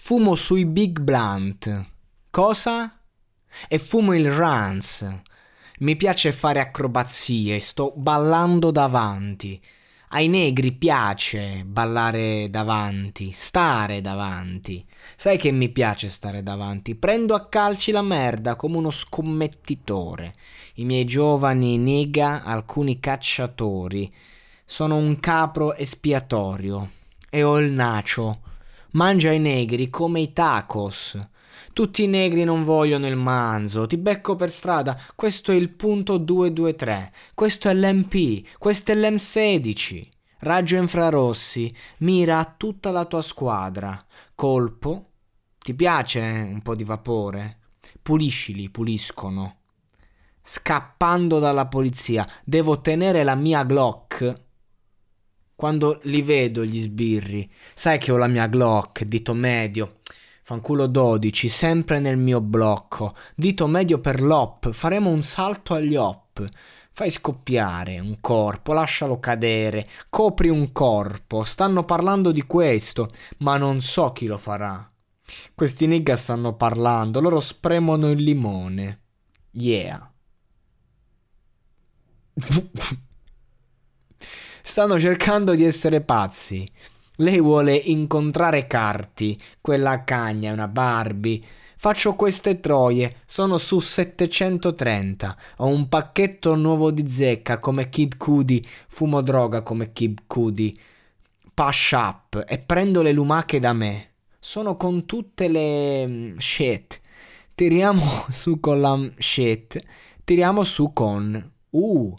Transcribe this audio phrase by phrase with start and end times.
[0.00, 1.90] Fumo sui Big Blunt.
[2.30, 3.00] Cosa?
[3.66, 5.04] E fumo il Rans.
[5.80, 9.60] Mi piace fare acrobazie, sto ballando davanti.
[10.10, 14.86] Ai negri piace ballare davanti, stare davanti.
[15.16, 16.94] Sai che mi piace stare davanti?
[16.94, 20.32] Prendo a calci la merda come uno scommettitore.
[20.74, 24.10] I miei giovani nega, alcuni cacciatori.
[24.64, 26.92] Sono un capro espiatorio.
[27.28, 28.42] E ho il nacio.
[28.92, 31.18] Mangia i negri come i tacos.
[31.74, 36.16] Tutti i negri non vogliono il manzo, ti becco per strada, questo è il punto
[36.16, 40.00] 223, questo è l'MP, questo è l'M16.
[40.40, 44.02] Raggio infrarossi, mira a tutta la tua squadra.
[44.34, 45.10] Colpo.
[45.58, 47.58] Ti piace un po' di vapore?
[48.00, 49.56] Puliscili, puliscono.
[50.42, 54.46] Scappando dalla polizia, devo tenere la mia Glock.
[55.58, 59.94] Quando li vedo gli sbirri, sai che ho la mia Glock, dito medio,
[60.44, 63.16] Fanculo 12, sempre nel mio blocco.
[63.34, 66.44] Dito medio per l'op, faremo un salto agli op.
[66.92, 71.42] Fai scoppiare un corpo, lascialo cadere, copri un corpo.
[71.42, 74.88] Stanno parlando di questo, ma non so chi lo farà.
[75.56, 79.00] Questi nigga stanno parlando, loro spremono il limone.
[79.50, 80.12] Yeah.
[84.78, 86.64] stanno cercando di essere pazzi.
[87.16, 91.42] Lei vuole incontrare Carti, quella cagna, una Barbie.
[91.76, 95.36] Faccio queste troie, sono su 730.
[95.56, 100.78] Ho un pacchetto nuovo di zecca come Kid Cudi, fumo droga come Kid Cudi.
[101.52, 104.10] Pash up e prendo le lumache da me.
[104.38, 107.00] Sono con tutte le mm, shit.
[107.52, 109.76] Tiriamo su con la mm, shit.
[110.22, 111.52] Tiriamo su con.
[111.70, 112.14] Uh,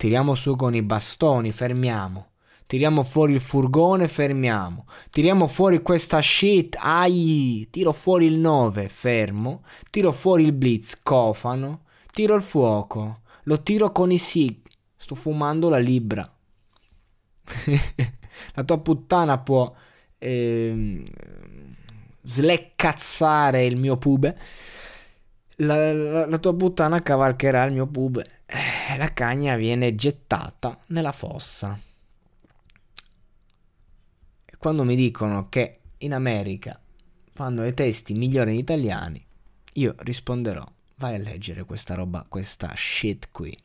[0.00, 2.28] tiriamo su con i bastoni, fermiamo.
[2.64, 4.86] Tiriamo fuori il furgone, fermiamo.
[5.10, 9.62] Tiriamo fuori questa shit, ai, tiro fuori il 9, fermo.
[9.90, 11.82] Tiro fuori il blitz, cofano.
[12.10, 13.20] Tiro il fuoco.
[13.42, 14.56] Lo tiro con i sig.
[14.96, 16.26] Sto fumando la libra.
[18.54, 19.70] la tua puttana può
[20.16, 21.12] eh,
[22.22, 24.38] sleccazzare il mio pube.
[25.56, 28.39] La, la, la, tua puttana cavalcherà il mio pube.
[28.52, 31.78] Eh, la cagna viene gettata nella fossa
[34.60, 36.78] quando mi dicono che in America
[37.32, 39.24] fanno i testi migliori in italiani,
[39.72, 43.56] io risponderò, vai a leggere questa roba, questa shit qui.